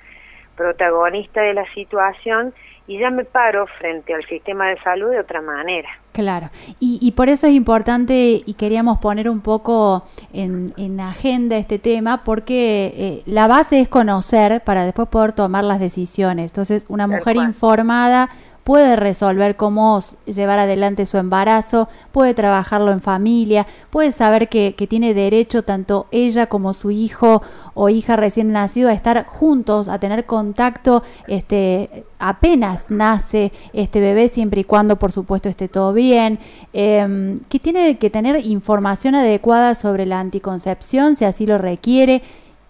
protagonista 0.56 1.42
de 1.42 1.54
la 1.54 1.66
situación, 1.74 2.54
y 2.90 2.98
ya 2.98 3.12
me 3.12 3.24
paro 3.24 3.68
frente 3.78 4.16
al 4.16 4.26
sistema 4.26 4.68
de 4.70 4.80
salud 4.82 5.12
de 5.12 5.20
otra 5.20 5.42
manera. 5.42 5.88
Claro, 6.12 6.50
y, 6.80 6.98
y 7.00 7.12
por 7.12 7.30
eso 7.30 7.46
es 7.46 7.54
importante 7.54 8.42
y 8.44 8.54
queríamos 8.56 8.98
poner 8.98 9.30
un 9.30 9.42
poco 9.42 10.04
en, 10.34 10.74
en 10.76 11.00
agenda 11.00 11.56
este 11.58 11.78
tema, 11.78 12.24
porque 12.24 12.92
eh, 12.96 13.24
la 13.28 13.48
base 13.48 13.80
es 13.80 13.90
conocer 13.90 14.64
para 14.64 14.86
después 14.86 15.08
poder 15.08 15.34
tomar 15.34 15.66
las 15.66 15.80
decisiones. 15.80 16.50
Entonces, 16.50 16.88
una 16.90 17.06
mujer 17.06 17.36
informada 17.36 18.30
puede 18.64 18.96
resolver 18.96 19.56
cómo 19.56 20.00
llevar 20.26 20.60
adelante 20.60 21.06
su 21.06 21.18
embarazo, 21.18 21.90
puede 22.12 22.34
trabajarlo 22.34 22.92
en 22.92 23.00
familia, 23.00 23.66
puede 23.90 24.12
saber 24.12 24.50
que, 24.50 24.76
tiene 24.90 25.14
derecho 25.14 25.64
tanto 25.64 26.08
ella 26.12 26.48
como 26.48 26.74
su 26.74 26.90
hijo 26.90 27.42
o 27.74 27.90
hija 27.90 28.16
recién 28.16 28.52
nacido 28.52 28.90
a 28.90 28.94
estar 28.94 29.26
juntos, 29.28 29.88
a 29.88 30.00
tener 30.00 30.26
contacto 30.26 31.04
este, 31.28 32.06
apenas 32.18 32.86
nace 32.90 33.52
este 33.74 34.00
bebé, 34.00 34.30
siempre 34.30 34.62
y 34.62 34.64
cuando 34.64 34.98
por 34.98 35.12
supuesto 35.12 35.50
esté 35.50 35.68
todo 35.68 35.94
bien, 35.94 36.40
eh, 36.74 37.36
que 37.50 37.60
tiene 37.60 37.98
que 37.98 38.10
tener 38.10 38.46
información 38.46 39.16
adecuada 39.16 39.76
sobre 39.76 40.06
la 40.06 40.20
anticoncepción 40.20 41.16
si 41.16 41.26
así 41.26 41.46
lo 41.46 41.58
requiere. 41.58 42.22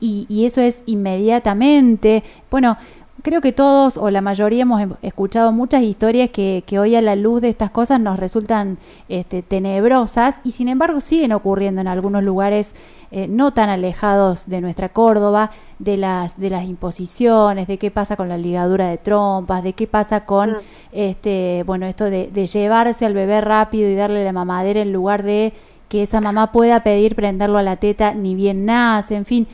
Y, 0.01 0.25
y 0.29 0.45
eso 0.45 0.61
es 0.61 0.81
inmediatamente. 0.85 2.23
Bueno, 2.49 2.77
Creo 3.21 3.41
que 3.41 3.51
todos 3.51 3.97
o 3.97 4.09
la 4.11 4.21
mayoría 4.21 4.61
hemos 4.61 4.81
em, 4.81 4.93
escuchado 5.01 5.51
muchas 5.51 5.81
historias 5.81 6.29
que, 6.29 6.63
que 6.65 6.79
hoy 6.79 6.95
a 6.95 7.01
la 7.01 7.15
luz 7.15 7.41
de 7.41 7.49
estas 7.49 7.69
cosas 7.69 7.99
nos 7.99 8.17
resultan 8.17 8.77
este, 9.09 9.41
tenebrosas 9.41 10.39
y 10.45 10.51
sin 10.51 10.69
embargo 10.69 11.01
siguen 11.01 11.33
ocurriendo 11.33 11.81
en 11.81 11.87
algunos 11.87 12.23
lugares 12.23 12.75
eh, 13.11 13.27
no 13.27 13.51
tan 13.51 13.69
alejados 13.69 14.47
de 14.47 14.61
nuestra 14.61 14.89
Córdoba, 14.89 15.51
de 15.79 15.97
las, 15.97 16.39
de 16.39 16.49
las 16.49 16.63
imposiciones, 16.65 17.67
de 17.67 17.77
qué 17.77 17.91
pasa 17.91 18.15
con 18.15 18.29
la 18.29 18.37
ligadura 18.37 18.87
de 18.87 18.97
trompas, 18.97 19.63
de 19.63 19.73
qué 19.73 19.85
pasa 19.85 20.25
con 20.25 20.51
mm. 20.51 20.57
este, 20.93 21.63
bueno, 21.65 21.87
esto 21.87 22.05
de, 22.05 22.27
de 22.27 22.45
llevarse 22.45 23.05
al 23.05 23.13
bebé 23.13 23.41
rápido 23.41 23.89
y 23.89 23.95
darle 23.95 24.23
la 24.23 24.31
mamadera 24.31 24.79
en 24.79 24.93
lugar 24.93 25.23
de 25.23 25.51
que 25.89 26.03
esa 26.03 26.21
mamá 26.21 26.51
pueda 26.51 26.83
pedir 26.83 27.15
prenderlo 27.15 27.57
a 27.57 27.63
la 27.63 27.75
teta 27.77 28.13
ni 28.13 28.35
bien 28.35 28.65
nace, 28.65 29.15
en 29.15 29.25
fin 29.25 29.47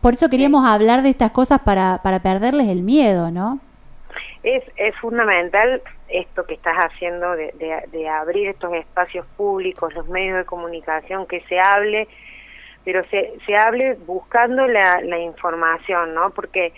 por 0.00 0.14
eso 0.14 0.28
queríamos 0.30 0.64
hablar 0.66 1.02
de 1.02 1.10
estas 1.10 1.30
cosas 1.30 1.60
para, 1.60 2.00
para 2.02 2.20
perderles 2.20 2.68
el 2.68 2.82
miedo, 2.82 3.30
¿no? 3.30 3.60
Es, 4.42 4.64
es 4.76 4.96
fundamental 4.96 5.82
esto 6.08 6.44
que 6.46 6.54
estás 6.54 6.76
haciendo 6.76 7.32
de, 7.32 7.52
de, 7.58 7.84
de, 7.92 8.08
abrir 8.08 8.48
estos 8.48 8.72
espacios 8.74 9.24
públicos, 9.36 9.94
los 9.94 10.08
medios 10.08 10.38
de 10.38 10.44
comunicación, 10.44 11.26
que 11.26 11.40
se 11.42 11.60
hable, 11.60 12.08
pero 12.84 13.04
se, 13.08 13.34
se 13.46 13.56
hable 13.56 13.94
buscando 14.06 14.66
la, 14.66 15.00
la 15.02 15.18
información, 15.18 16.14
¿no? 16.14 16.30
Porque 16.30 16.72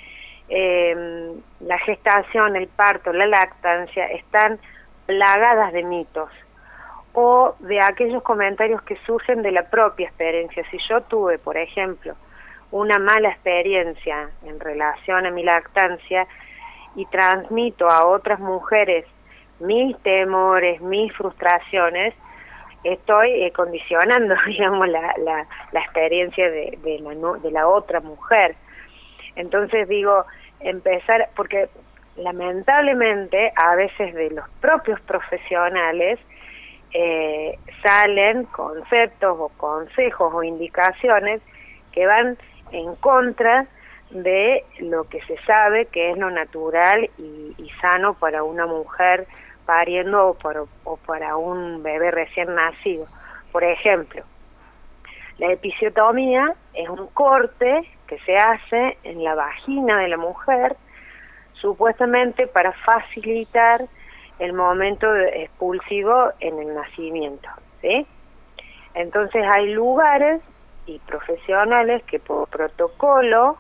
eh, 0.49 1.35
la 1.61 1.79
gestación, 1.79 2.57
el 2.57 2.69
parto, 2.69 3.13
la 3.13 3.27
lactancia 3.27 4.07
están 4.09 4.59
plagadas 5.07 5.73
de 5.73 5.85
mitos 5.85 6.31
o 7.15 7.55
de 7.61 7.81
aquellos 7.81 8.23
comentarios 8.23 8.83
que 8.83 8.97
surgen 9.07 9.43
de 9.43 9.53
la 9.53 9.71
propia 9.71 10.09
experiencia. 10.09 10.65
Si 10.71 10.79
yo 10.89 11.01
tuve, 11.03 11.39
por 11.39 11.57
ejemplo, 11.57 12.15
una 12.71 12.99
mala 12.99 13.31
experiencia 13.31 14.31
en 14.45 14.61
relación 14.61 15.27
a 15.27 15.31
mi 15.31 15.43
lactancia 15.43 16.27
y 16.97 17.07
transmito 17.07 17.89
a 17.89 18.07
otras 18.07 18.41
mujeres 18.41 19.05
mis 19.61 19.97
temores, 19.99 20.81
mis 20.81 21.13
frustraciones, 21.15 22.15
estoy 22.83 23.45
eh, 23.45 23.53
condicionando, 23.53 24.35
digamos, 24.47 24.89
la, 24.89 25.15
la, 25.19 25.47
la 25.73 25.81
experiencia 25.81 26.51
de, 26.51 26.79
de, 26.83 26.99
la, 27.01 27.15
de 27.39 27.51
la 27.51 27.69
otra 27.69 28.01
mujer. 28.01 28.57
Entonces 29.37 29.89
digo, 29.89 30.25
empezar, 30.61 31.29
porque 31.37 31.69
lamentablemente 32.17 33.53
a 33.57 33.75
veces 33.75 34.15
de 34.15 34.31
los 34.31 34.49
propios 34.61 35.01
profesionales 35.01 36.21
eh, 36.93 37.59
salen 37.83 38.45
conceptos 38.45 39.37
o 39.39 39.49
consejos 39.57 40.33
o 40.33 40.43
indicaciones 40.45 41.43
que 41.91 42.07
van 42.07 42.39
en 42.75 42.95
contra 42.97 43.67
de 44.11 44.65
lo 44.81 45.05
que 45.05 45.21
se 45.23 45.37
sabe 45.45 45.87
que 45.87 46.11
es 46.11 46.19
lo 46.19 46.31
natural 46.31 47.11
y, 47.19 47.55
y 47.57 47.71
sano 47.81 48.15
para 48.15 48.43
una 48.43 48.67
mujer 48.67 49.27
pariendo 49.65 50.29
o 50.29 50.35
para, 50.35 50.63
o 50.85 50.97
para 50.99 51.37
un 51.37 51.83
bebé 51.83 52.11
recién 52.11 52.55
nacido. 52.55 53.07
Por 53.51 53.65
ejemplo, 53.65 54.23
la 55.39 55.53
episiotomía 55.53 56.55
es 56.75 56.89
un 56.89 57.07
corte 57.09 57.89
que 58.07 58.19
se 58.21 58.37
hace 58.37 58.99
en 59.05 59.25
la 59.25 59.35
vagina 59.35 60.01
de 60.01 60.09
la 60.09 60.17
mujer 60.17 60.77
supuestamente 61.55 62.47
para 62.47 62.73
facilitar 62.73 63.87
el 64.39 64.53
momento 64.53 65.07
expulsivo 65.17 66.31
en 66.41 66.59
el 66.59 66.75
nacimiento, 66.75 67.49
¿sí? 67.81 68.07
Entonces 68.95 69.45
hay 69.57 69.73
lugares 69.73 70.43
y 70.87 70.99
profesionales 71.01 72.03
que 72.05 72.19
por 72.19 72.49
protocolo 72.49 73.59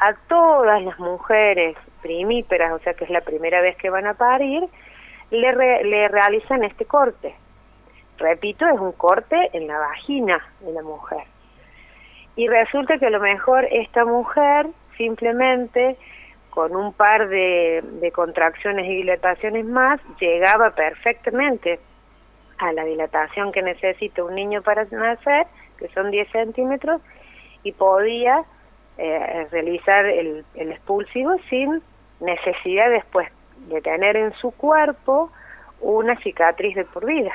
a 0.00 0.14
todas 0.28 0.82
las 0.82 0.98
mujeres 0.98 1.76
primíperas, 2.02 2.72
o 2.72 2.78
sea 2.80 2.94
que 2.94 3.04
es 3.04 3.10
la 3.10 3.20
primera 3.20 3.60
vez 3.60 3.76
que 3.76 3.90
van 3.90 4.06
a 4.06 4.14
parir, 4.14 4.64
le, 5.30 5.52
re, 5.52 5.84
le 5.84 6.08
realizan 6.08 6.64
este 6.64 6.84
corte. 6.84 7.34
Repito, 8.18 8.66
es 8.66 8.80
un 8.80 8.92
corte 8.92 9.36
en 9.52 9.66
la 9.66 9.78
vagina 9.78 10.36
de 10.60 10.72
la 10.72 10.82
mujer. 10.82 11.24
Y 12.36 12.48
resulta 12.48 12.98
que 12.98 13.06
a 13.06 13.10
lo 13.10 13.20
mejor 13.20 13.66
esta 13.70 14.04
mujer 14.04 14.66
simplemente 14.96 15.96
con 16.50 16.74
un 16.74 16.92
par 16.92 17.28
de, 17.28 17.82
de 18.00 18.10
contracciones 18.12 18.86
y 18.86 18.96
dilataciones 18.96 19.64
más 19.64 20.00
llegaba 20.20 20.70
perfectamente 20.70 21.78
a 22.58 22.72
la 22.72 22.84
dilatación 22.84 23.52
que 23.52 23.62
necesita 23.62 24.24
un 24.24 24.34
niño 24.34 24.62
para 24.62 24.84
nacer 24.84 25.46
que 25.78 25.88
son 25.88 26.10
10 26.10 26.30
centímetros, 26.30 27.00
y 27.62 27.72
podía 27.72 28.44
eh, 28.96 29.46
realizar 29.50 30.06
el, 30.06 30.44
expulsivo 30.54 31.36
sin 31.48 31.82
necesidad 32.20 32.90
después 32.90 33.28
de 33.68 33.80
tener 33.80 34.16
en 34.16 34.32
su 34.34 34.50
cuerpo 34.52 35.30
una 35.80 36.16
cicatriz 36.20 36.74
de 36.74 36.84
por 36.84 37.06
vida, 37.06 37.32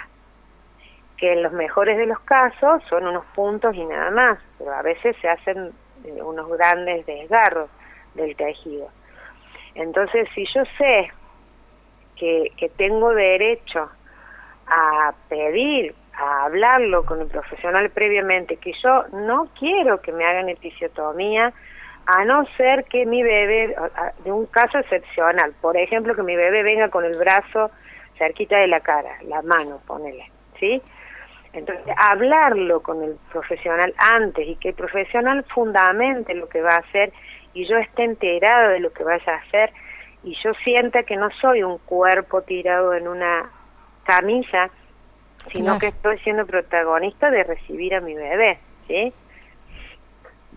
que 1.17 1.33
en 1.33 1.43
los 1.43 1.53
mejores 1.53 1.97
de 1.97 2.05
los 2.05 2.19
casos 2.21 2.83
son 2.89 3.07
unos 3.07 3.25
puntos 3.35 3.75
y 3.75 3.85
nada 3.85 4.11
más, 4.11 4.39
pero 4.57 4.73
a 4.73 4.81
veces 4.81 5.15
se 5.21 5.29
hacen 5.29 5.71
eh, 6.03 6.21
unos 6.21 6.49
grandes 6.49 7.05
desgarros 7.05 7.69
del 8.15 8.35
tejido. 8.35 8.89
Entonces, 9.75 10.27
si 10.35 10.45
yo 10.53 10.63
sé 10.77 11.11
que 12.15 12.71
tengo 12.77 13.13
derecho 13.13 13.89
a 14.67 15.13
pedir 15.27 15.93
a 16.17 16.45
hablarlo 16.45 17.05
con 17.05 17.21
el 17.21 17.27
profesional 17.27 17.89
previamente, 17.89 18.57
que 18.57 18.73
yo 18.83 19.05
no 19.13 19.49
quiero 19.57 20.01
que 20.01 20.11
me 20.11 20.25
hagan 20.25 20.49
episiotomía 20.49 21.53
a 22.05 22.25
no 22.25 22.45
ser 22.57 22.83
que 22.85 23.05
mi 23.05 23.23
bebé, 23.23 23.75
de 24.23 24.31
un 24.31 24.45
caso 24.47 24.77
excepcional, 24.77 25.53
por 25.61 25.77
ejemplo, 25.77 26.15
que 26.15 26.23
mi 26.23 26.35
bebé 26.35 26.63
venga 26.63 26.89
con 26.89 27.05
el 27.05 27.17
brazo 27.17 27.71
cerquita 28.17 28.57
de 28.57 28.67
la 28.67 28.81
cara, 28.81 29.17
la 29.23 29.41
mano, 29.41 29.79
ponele, 29.87 30.29
¿sí? 30.59 30.81
Entonces, 31.53 31.85
hablarlo 31.97 32.81
con 32.81 33.03
el 33.03 33.15
profesional 33.31 33.93
antes 33.97 34.47
y 34.47 34.55
que 34.55 34.69
el 34.69 34.75
profesional 34.75 35.45
fundamente 35.53 36.33
lo 36.33 36.49
que 36.49 36.61
va 36.61 36.73
a 36.73 36.79
hacer 36.79 37.13
y 37.53 37.65
yo 37.67 37.77
esté 37.77 38.03
enterado 38.03 38.71
de 38.71 38.79
lo 38.79 38.91
que 38.91 39.03
vaya 39.03 39.33
a 39.33 39.37
hacer 39.37 39.71
y 40.23 40.35
yo 40.43 40.53
sienta 40.63 41.03
que 41.03 41.15
no 41.15 41.29
soy 41.41 41.63
un 41.63 41.77
cuerpo 41.79 42.41
tirado 42.41 42.93
en 42.93 43.07
una 43.07 43.49
camisa, 44.03 44.71
sino 45.51 45.77
que 45.77 45.87
estoy 45.87 46.17
siendo 46.19 46.45
protagonista 46.45 47.29
de 47.31 47.43
recibir 47.43 47.95
a 47.95 48.01
mi 48.01 48.13
bebé, 48.13 48.59
¿sí? 48.87 49.13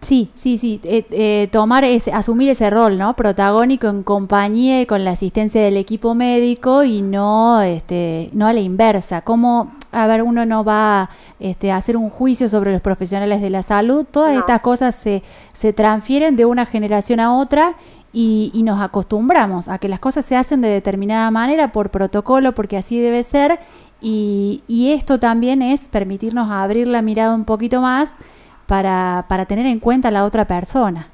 Sí, 0.00 0.31
sí, 0.35 0.59
sí, 0.59 0.81
eh, 0.85 1.05
eh, 1.11 1.49
tomar 1.50 1.85
ese, 1.85 2.12
asumir 2.12 2.50
ese 2.50 2.69
rol, 2.71 2.99
¿no? 2.99 3.16
Protagónico 3.16 3.87
en 3.88 4.02
compañía 4.02 4.81
y 4.83 4.87
con 4.87 5.05
la 5.05 5.12
asistencia 5.12 5.62
del 5.62 5.76
equipo 5.76 6.14
médico 6.14 6.85
y 6.85 7.02
no, 7.02 7.62
este, 7.62 8.31
no 8.33 8.47
a 8.47 8.52
la 8.52 8.61
inversa. 8.61 9.23
Como, 9.23 9.73
a 9.93 10.07
ver, 10.07 10.23
uno 10.23 10.45
no 10.45 10.64
va 10.64 11.09
este, 11.40 11.73
a 11.73 11.76
hacer 11.76 11.97
un 11.97 12.11
juicio 12.11 12.49
sobre 12.49 12.73
los 12.73 12.83
profesionales 12.83 13.40
de 13.40 13.50
la 13.50 13.62
salud. 13.62 14.05
Todas 14.09 14.37
estas 14.37 14.61
cosas 14.61 14.95
se, 14.95 15.23
se 15.52 15.73
transfieren 15.73 16.37
de 16.37 16.45
una 16.45 16.66
generación 16.66 17.19
a 17.19 17.35
otra 17.35 17.75
y, 18.12 18.50
y, 18.55 18.62
nos 18.62 18.81
acostumbramos 18.81 19.69
a 19.69 19.78
que 19.78 19.88
las 19.88 19.99
cosas 19.99 20.25
se 20.25 20.37
hacen 20.37 20.61
de 20.61 20.69
determinada 20.69 21.31
manera 21.31 21.73
por 21.73 21.90
protocolo, 21.90 22.55
porque 22.55 22.76
así 22.76 23.00
debe 23.00 23.23
ser. 23.23 23.59
Y, 24.00 24.62
y 24.69 24.93
esto 24.93 25.19
también 25.19 25.62
es 25.62 25.88
permitirnos 25.88 26.50
abrir 26.50 26.87
la 26.87 27.03
mirada 27.03 27.35
un 27.35 27.45
poquito 27.45 27.81
más 27.81 28.19
para, 28.67 29.25
para 29.29 29.47
tener 29.47 29.67
en 29.67 29.81
cuenta 29.81 30.09
a 30.09 30.11
la 30.11 30.25
otra 30.25 30.45
persona. 30.45 31.09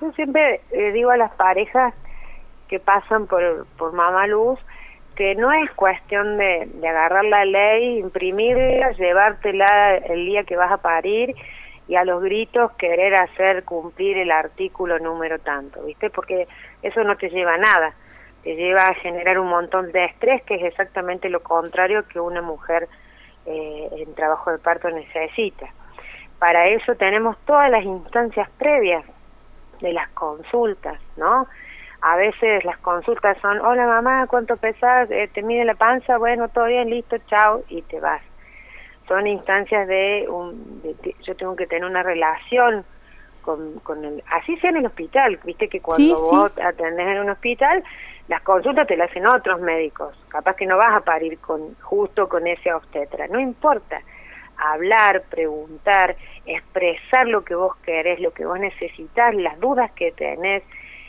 Yo 0.00 0.12
siempre 0.12 0.60
eh, 0.70 0.92
digo 0.92 1.10
a 1.10 1.16
las 1.16 1.32
parejas 1.32 1.94
que 2.68 2.80
pasan 2.80 3.26
por, 3.26 3.66
por 3.76 3.92
Mamá 3.92 4.26
Luz 4.26 4.58
que 5.14 5.34
no 5.36 5.52
es 5.52 5.70
cuestión 5.72 6.38
de, 6.38 6.68
de 6.74 6.88
agarrar 6.88 7.24
la 7.24 7.44
ley, 7.44 7.98
imprimirla, 7.98 8.90
llevártela 8.92 9.96
el 9.96 10.26
día 10.26 10.44
que 10.44 10.56
vas 10.56 10.72
a 10.72 10.78
parir 10.78 11.34
y 11.86 11.96
a 11.96 12.04
los 12.04 12.22
gritos 12.22 12.72
querer 12.72 13.14
hacer 13.14 13.64
cumplir 13.64 14.16
el 14.18 14.30
artículo 14.30 14.98
número 14.98 15.38
tanto, 15.38 15.84
¿viste? 15.84 16.10
Porque 16.10 16.48
eso 16.82 17.04
no 17.04 17.16
te 17.16 17.28
lleva 17.28 17.54
a 17.54 17.58
nada, 17.58 17.94
te 18.44 18.54
lleva 18.54 18.82
a 18.82 18.94
generar 18.94 19.38
un 19.38 19.48
montón 19.48 19.90
de 19.90 20.04
estrés, 20.04 20.42
que 20.42 20.56
es 20.56 20.62
exactamente 20.64 21.30
lo 21.30 21.42
contrario 21.42 22.06
que 22.06 22.20
una 22.20 22.42
mujer 22.42 22.88
eh, 23.46 23.88
en 23.92 24.14
trabajo 24.14 24.52
de 24.52 24.58
parto 24.58 24.90
necesita. 24.90 25.66
Para 26.38 26.68
eso 26.68 26.94
tenemos 26.94 27.38
todas 27.46 27.70
las 27.70 27.82
instancias 27.84 28.48
previas 28.58 29.02
de 29.80 29.94
las 29.94 30.10
consultas, 30.10 31.00
¿no? 31.16 31.46
A 32.02 32.16
veces 32.16 32.62
las 32.66 32.76
consultas 32.78 33.38
son, 33.40 33.60
hola 33.60 33.86
mamá, 33.86 34.26
¿cuánto 34.26 34.56
pesas? 34.56 35.10
Eh, 35.10 35.30
¿Te 35.32 35.42
mide 35.42 35.64
la 35.64 35.74
panza? 35.74 36.18
Bueno, 36.18 36.48
todo 36.50 36.66
bien, 36.66 36.90
listo, 36.90 37.16
chao, 37.26 37.62
y 37.68 37.80
te 37.80 37.98
vas. 37.98 38.20
Son 39.08 39.26
instancias 39.26 39.88
de, 39.88 40.26
un, 40.28 40.82
yo 41.22 41.34
tengo 41.34 41.56
que 41.56 41.66
tener 41.66 41.86
una 41.86 42.02
relación 42.02 42.84
con, 43.40 43.78
con 43.80 44.04
el, 44.04 44.22
así 44.30 44.56
sea 44.56 44.70
en 44.70 44.78
el 44.78 44.86
hospital, 44.86 45.38
viste 45.44 45.68
que 45.68 45.80
cuando 45.80 46.14
vos 46.14 46.52
atendés 46.62 47.06
en 47.06 47.20
un 47.20 47.30
hospital, 47.30 47.82
las 48.28 48.42
consultas 48.42 48.86
te 48.86 48.96
las 48.96 49.10
hacen 49.10 49.26
otros 49.26 49.60
médicos, 49.60 50.16
capaz 50.28 50.56
que 50.56 50.66
no 50.66 50.76
vas 50.76 50.96
a 50.96 51.00
parir 51.00 51.38
con 51.38 51.74
justo 51.82 52.28
con 52.28 52.46
ese 52.46 52.72
obstetra, 52.72 53.26
no 53.28 53.38
importa, 53.38 54.00
hablar, 54.56 55.24
preguntar, 55.30 56.16
expresar 56.46 57.26
lo 57.26 57.44
que 57.44 57.54
vos 57.54 57.76
querés, 57.78 58.20
lo 58.20 58.32
que 58.32 58.46
vos 58.46 58.58
necesitas, 58.58 59.34
las 59.34 59.58
dudas 59.60 59.90
que 59.92 60.12
tenés, 60.12 60.62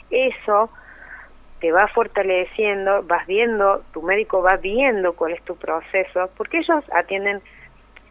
eso 0.09 0.69
te 1.59 1.71
va 1.71 1.87
fortaleciendo, 1.87 3.03
vas 3.03 3.25
viendo, 3.27 3.83
tu 3.93 4.01
médico 4.01 4.41
va 4.41 4.57
viendo 4.57 5.13
cuál 5.13 5.33
es 5.33 5.41
tu 5.43 5.55
proceso, 5.55 6.29
porque 6.35 6.57
ellos 6.57 6.83
atienden, 6.93 7.41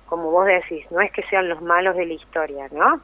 como 0.06 0.30
vos 0.30 0.46
decís, 0.46 0.90
no 0.90 1.00
es 1.00 1.12
que 1.12 1.22
sean 1.24 1.48
los 1.48 1.60
malos 1.60 1.94
de 1.96 2.06
la 2.06 2.14
historia, 2.14 2.68
¿no? 2.72 3.00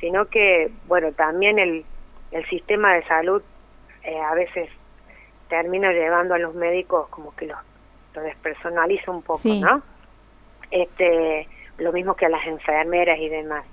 Sino 0.00 0.26
que, 0.26 0.70
bueno, 0.86 1.12
también 1.12 1.58
el, 1.58 1.84
el 2.32 2.44
sistema 2.46 2.94
de 2.94 3.04
salud 3.04 3.42
eh, 4.02 4.20
a 4.20 4.34
veces 4.34 4.68
termina 5.48 5.92
llevando 5.92 6.34
a 6.34 6.38
los 6.38 6.54
médicos 6.54 7.08
como 7.08 7.34
que 7.34 7.46
los, 7.46 7.58
los 8.14 8.24
despersonaliza 8.24 9.10
un 9.10 9.22
poco, 9.22 9.48
¿no? 9.60 9.82
Este, 10.70 11.48
lo 11.78 11.92
mismo 11.92 12.14
que 12.14 12.26
a 12.26 12.28
las 12.28 12.46
enfermeras 12.46 13.18
y 13.18 13.28
demás. 13.28 13.64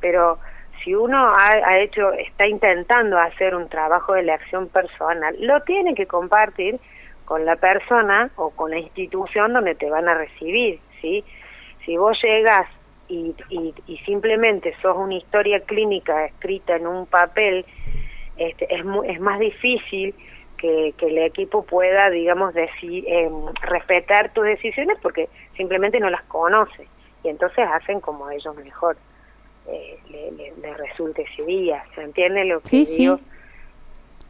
Pero 0.00 0.38
si 0.82 0.94
uno 0.94 1.32
ha, 1.34 1.78
hecho, 1.78 2.12
está 2.12 2.46
intentando 2.46 3.18
hacer 3.18 3.54
un 3.54 3.68
trabajo 3.68 4.14
de 4.14 4.20
elección 4.20 4.68
personal, 4.68 5.36
lo 5.40 5.60
tiene 5.62 5.94
que 5.94 6.06
compartir 6.06 6.78
con 7.24 7.44
la 7.44 7.56
persona 7.56 8.30
o 8.36 8.50
con 8.50 8.70
la 8.70 8.78
institución 8.78 9.52
donde 9.52 9.74
te 9.74 9.90
van 9.90 10.08
a 10.08 10.14
recibir, 10.14 10.80
¿sí? 11.00 11.24
Si 11.84 11.96
vos 11.96 12.18
llegas 12.22 12.68
y, 13.08 13.34
y, 13.48 13.96
simplemente 14.04 14.74
sos 14.82 14.96
una 14.96 15.14
historia 15.14 15.60
clínica 15.60 16.26
escrita 16.26 16.76
en 16.76 16.86
un 16.86 17.06
papel, 17.06 17.64
este, 18.36 18.72
es, 18.74 18.82
es 19.04 19.20
más 19.20 19.38
difícil 19.40 20.14
que, 20.58 20.94
que, 20.98 21.06
el 21.06 21.18
equipo 21.18 21.64
pueda, 21.64 22.10
digamos, 22.10 22.52
decir, 22.52 23.04
em, 23.06 23.32
respetar 23.62 24.32
tus 24.32 24.44
decisiones 24.44 24.98
porque 25.00 25.28
simplemente 25.56 26.00
no 26.00 26.10
las 26.10 26.24
conoce 26.24 26.86
y 27.24 27.28
entonces 27.28 27.66
hacen 27.72 28.00
como 28.00 28.30
ellos 28.30 28.54
mejor 28.56 28.96
eh, 29.66 29.98
le, 30.60 30.74
resulte 30.74 31.22
ese 31.22 31.44
día. 31.44 31.84
¿Se 31.94 32.02
entiende 32.02 32.44
lo 32.44 32.60
que 32.60 32.68
sí, 32.68 32.84
digo? 32.84 33.18
Sí. 33.18 33.24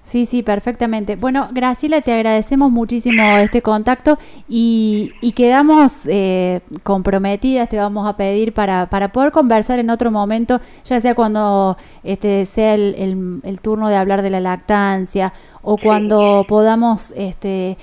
Sí, 0.09 0.25
sí, 0.25 0.43
perfectamente. 0.43 1.17
Bueno, 1.17 1.49
Graciela, 1.53 2.01
te 2.01 2.15
agradecemos 2.15 2.73
muchísimo 2.73 3.23
este 3.37 3.61
contacto 3.61 4.17
y, 4.49 5.13
y 5.21 5.33
quedamos 5.33 6.07
eh, 6.07 6.63
comprometidas, 6.83 7.69
te 7.69 7.77
vamos 7.77 8.09
a 8.09 8.17
pedir 8.17 8.55
para, 8.55 8.89
para 8.89 9.13
poder 9.13 9.33
conversar 9.33 9.81
en 9.81 9.91
otro 9.91 10.11
momento, 10.11 10.63
ya 10.87 10.99
sea 10.99 11.15
cuando 11.15 11.77
este 12.05 12.47
sea 12.47 12.73
el, 12.73 13.43
el, 13.45 13.61
turno 13.61 13.91
de 13.91 13.97
hablar 13.97 14.23
de 14.23 14.31
la 14.31 14.41
lactancia 14.41 15.35
o 15.61 15.77
cuando 15.77 16.47
podamos 16.49 17.13
este, 17.15 17.77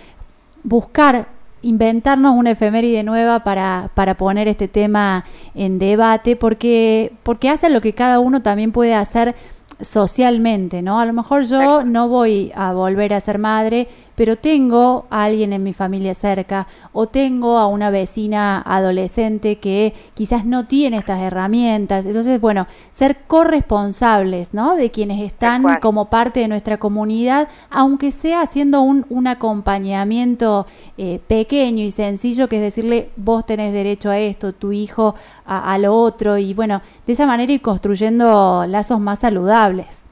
buscar 0.64 1.28
inventarnos 1.62 2.36
una 2.36 2.52
efeméride 2.52 3.04
nueva 3.04 3.44
para, 3.44 3.92
para 3.94 4.16
poner 4.16 4.48
este 4.48 4.68
tema 4.68 5.26
en 5.54 5.78
debate, 5.78 6.36
porque, 6.36 7.14
porque 7.22 7.50
hace 7.50 7.70
lo 7.70 7.82
que 7.82 7.94
cada 7.94 8.20
uno 8.20 8.42
también 8.42 8.72
puede 8.72 8.96
hacer 8.96 9.36
socialmente, 9.80 10.82
¿no? 10.82 11.00
A 11.00 11.06
lo 11.06 11.14
mejor 11.14 11.44
yo 11.44 11.84
no 11.84 12.08
voy 12.08 12.52
a 12.56 12.74
volver 12.74 13.14
a 13.14 13.22
ser 13.22 13.40
madre, 13.40 13.88
pero 14.15 14.38
tengo 14.38 15.06
a 15.10 15.25
alguien 15.25 15.54
en 15.54 15.63
mi 15.63 15.73
familia 15.73 16.15
cerca 16.15 16.67
o 16.93 17.08
tengo 17.08 17.58
a 17.58 17.67
una 17.67 17.89
vecina 17.89 18.62
adolescente 18.62 19.58
que 19.58 19.93
quizás 20.13 20.45
no 20.45 20.65
tiene 20.65 20.97
estas 20.97 21.21
herramientas. 21.21 22.06
Entonces, 22.06 22.39
bueno, 22.39 22.67
ser 22.91 23.23
corresponsables, 23.28 24.54
¿no? 24.54 24.75
De 24.75 24.91
quienes 24.91 25.21
están 25.21 25.63
como 25.82 26.06
parte 26.10 26.39
de 26.39 26.47
nuestra 26.47 26.78
comunidad, 26.78 27.47
aunque 27.69 28.12
sea 28.12 28.41
haciendo 28.41 28.82
un, 28.82 29.06
un 29.10 29.28
acompañamiento 29.28 30.65
eh, 30.97 31.19
pequeño 31.28 31.84
y 31.84 31.91
sencillo, 31.91 32.47
que 32.47 32.58
es 32.58 32.62
decirle, 32.62 33.10
vos 33.15 33.45
tenés 33.45 33.73
derecho 33.73 34.10
a 34.10 34.17
esto, 34.17 34.54
tu 34.54 34.71
hijo 34.71 35.15
a, 35.45 35.73
a 35.73 35.78
lo 35.78 35.93
otro, 35.95 36.38
y 36.38 36.54
bueno, 36.54 36.82
de 37.06 37.13
esa 37.13 37.25
manera 37.25 37.51
ir 37.51 37.62
construyendo 37.62 38.65
lazos 38.67 38.99
más 38.99 39.19
saludables. 39.19 40.05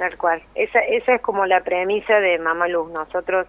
Tal 0.00 0.16
cual. 0.16 0.42
Esa, 0.54 0.78
esa 0.78 1.16
es 1.16 1.20
como 1.20 1.44
la 1.44 1.60
premisa 1.60 2.20
de 2.20 2.38
Mamá 2.38 2.68
Luz. 2.68 2.90
Nosotros, 2.90 3.46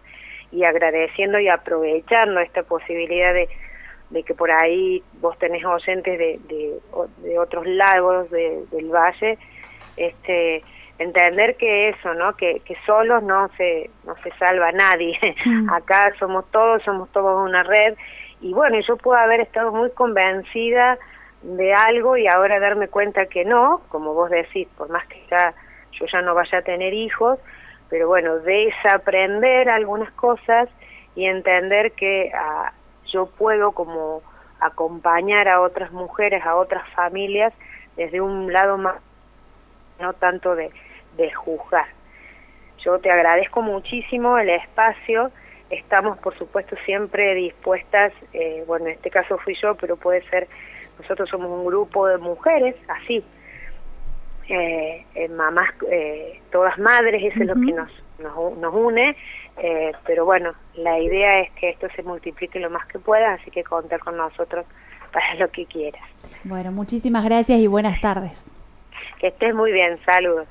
y 0.51 0.65
agradeciendo 0.65 1.39
y 1.39 1.47
aprovechando 1.47 2.41
esta 2.41 2.63
posibilidad 2.63 3.33
de, 3.33 3.47
de 4.09 4.23
que 4.23 4.33
por 4.35 4.51
ahí 4.51 5.01
vos 5.21 5.39
tenés 5.39 5.63
oyentes 5.63 6.19
de, 6.19 6.39
de, 7.23 7.39
otros 7.39 7.65
lagos 7.65 8.29
del 8.29 8.89
valle, 8.93 9.37
este 9.95 10.61
entender 10.99 11.55
que 11.55 11.87
eso, 11.87 12.13
¿no? 12.15 12.35
Que, 12.35 12.59
que 12.65 12.75
solos 12.85 13.23
no 13.23 13.47
se, 13.55 13.89
no 14.05 14.13
se 14.17 14.31
salva 14.31 14.73
nadie. 14.73 15.17
Mm. 15.45 15.69
Acá 15.73 16.11
somos 16.19 16.51
todos, 16.51 16.83
somos 16.83 17.09
todos 17.13 17.47
una 17.47 17.63
red. 17.63 17.95
Y 18.41 18.51
bueno, 18.51 18.77
yo 18.85 18.97
puedo 18.97 19.17
haber 19.17 19.39
estado 19.39 19.71
muy 19.71 19.89
convencida 19.91 20.99
de 21.43 21.73
algo 21.73 22.17
y 22.17 22.27
ahora 22.27 22.59
darme 22.59 22.89
cuenta 22.89 23.27
que 23.27 23.45
no, 23.45 23.83
como 23.87 24.13
vos 24.13 24.29
decís, 24.29 24.67
por 24.77 24.89
más 24.89 25.07
que 25.07 25.17
está 25.17 25.55
yo 25.91 26.05
ya 26.05 26.21
no 26.21 26.33
vaya 26.33 26.59
a 26.59 26.61
tener 26.61 26.93
hijos, 26.93 27.39
pero 27.89 28.07
bueno, 28.07 28.39
desaprender 28.39 29.69
algunas 29.69 30.11
cosas 30.13 30.69
y 31.15 31.25
entender 31.25 31.91
que 31.91 32.31
ah, 32.33 32.71
yo 33.11 33.25
puedo 33.25 33.73
como 33.73 34.21
acompañar 34.59 35.47
a 35.47 35.61
otras 35.61 35.91
mujeres, 35.91 36.45
a 36.45 36.55
otras 36.55 36.87
familias, 36.89 37.53
desde 37.97 38.21
un 38.21 38.51
lado 38.53 38.77
más, 38.77 38.95
no 39.99 40.13
tanto 40.13 40.55
de, 40.55 40.71
de 41.17 41.31
juzgar. 41.33 41.87
Yo 42.79 42.99
te 42.99 43.11
agradezco 43.11 43.61
muchísimo 43.61 44.37
el 44.37 44.49
espacio, 44.49 45.31
estamos 45.69 46.17
por 46.19 46.37
supuesto 46.37 46.75
siempre 46.85 47.35
dispuestas, 47.35 48.13
eh, 48.33 48.63
bueno, 48.65 48.87
en 48.87 48.93
este 48.93 49.09
caso 49.09 49.37
fui 49.37 49.55
yo, 49.61 49.75
pero 49.75 49.97
puede 49.97 50.21
ser, 50.29 50.47
nosotros 50.99 51.29
somos 51.29 51.49
un 51.49 51.65
grupo 51.65 52.07
de 52.07 52.17
mujeres, 52.17 52.75
así, 52.87 53.23
eh, 54.49 55.05
mamás, 55.29 55.69
todas 56.51 56.77
madres, 56.79 57.23
eso 57.23 57.41
es 57.41 57.47
lo 57.47 57.55
que 57.55 57.71
nos, 57.71 57.89
nos, 58.19 58.57
nos 58.57 58.73
une, 58.73 59.15
pero 60.05 60.25
bueno, 60.25 60.53
la 60.75 60.99
idea 60.99 61.41
es 61.41 61.51
que 61.51 61.69
esto 61.69 61.87
se 61.95 62.03
multiplique 62.03 62.59
lo 62.59 62.69
más 62.69 62.85
que 62.87 62.99
pueda, 62.99 63.33
así 63.33 63.51
que 63.51 63.63
contar 63.63 63.99
con 63.99 64.17
nosotros 64.17 64.65
para 65.11 65.35
lo 65.35 65.49
que 65.49 65.65
quieras. 65.65 66.01
Bueno, 66.43 66.71
muchísimas 66.71 67.23
gracias 67.23 67.59
y 67.59 67.67
buenas 67.67 67.99
tardes. 68.01 68.45
Que 69.19 69.27
estés 69.27 69.53
muy 69.53 69.71
bien, 69.71 69.99
saludos. 70.05 70.47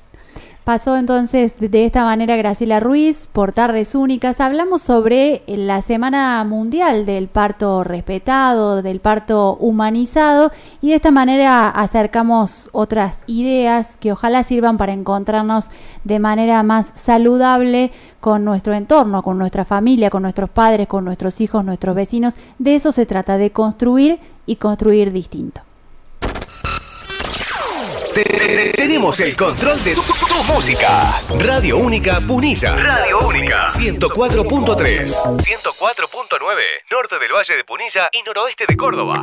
Pasó 0.63 0.95
entonces 0.95 1.55
de 1.59 1.85
esta 1.85 2.03
manera 2.03 2.35
Graciela 2.35 2.79
Ruiz 2.79 3.27
por 3.33 3.51
Tardes 3.51 3.95
Únicas. 3.95 4.39
Hablamos 4.39 4.83
sobre 4.83 5.41
la 5.47 5.81
Semana 5.81 6.43
Mundial 6.43 7.03
del 7.07 7.29
Parto 7.29 7.83
Respetado, 7.83 8.83
del 8.83 8.99
Parto 8.99 9.55
Humanizado 9.55 10.51
y 10.79 10.89
de 10.89 10.95
esta 10.95 11.09
manera 11.09 11.67
acercamos 11.67 12.69
otras 12.73 13.21
ideas 13.25 13.97
que 13.97 14.11
ojalá 14.11 14.43
sirvan 14.43 14.77
para 14.77 14.93
encontrarnos 14.93 15.65
de 16.03 16.19
manera 16.19 16.61
más 16.61 16.91
saludable 16.93 17.91
con 18.19 18.45
nuestro 18.45 18.75
entorno, 18.75 19.23
con 19.23 19.39
nuestra 19.39 19.65
familia, 19.65 20.11
con 20.11 20.21
nuestros 20.21 20.51
padres, 20.51 20.85
con 20.85 21.03
nuestros 21.03 21.41
hijos, 21.41 21.65
nuestros 21.65 21.95
vecinos. 21.95 22.35
De 22.59 22.75
eso 22.75 22.91
se 22.91 23.07
trata, 23.07 23.37
de 23.37 23.49
construir 23.49 24.19
y 24.45 24.57
construir 24.57 25.11
distinto. 25.11 25.61
Tenemos 28.75 29.19
el 29.21 29.35
control 29.35 29.83
de 29.83 29.95
tu, 30.41 30.53
música. 30.53 31.21
Radio 31.39 31.77
Única 31.77 32.19
Punilla. 32.21 32.75
Radio 32.75 33.19
Única. 33.19 33.67
104.3. 33.67 35.07
104.9. 35.37 36.61
Norte 36.91 37.19
del 37.19 37.33
Valle 37.33 37.55
de 37.55 37.63
Punilla 37.63 38.09
y 38.11 38.23
noroeste 38.23 38.65
de 38.67 38.77
Córdoba. 38.77 39.19